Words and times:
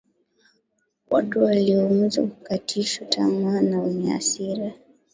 e 1.05 1.09
watu 1.09 1.43
walioumizwa 1.45 2.27
kukatishwa 2.27 3.07
tamaa 3.07 3.61
na 3.61 3.81
wenye 3.81 4.11
hasira 4.11 4.71